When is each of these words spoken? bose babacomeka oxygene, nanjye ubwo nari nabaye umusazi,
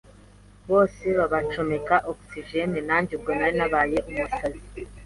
bose 0.69 1.03
babacomeka 1.17 1.95
oxygene, 2.13 2.77
nanjye 2.87 3.11
ubwo 3.17 3.31
nari 3.37 3.53
nabaye 3.59 3.97
umusazi, 4.09 4.63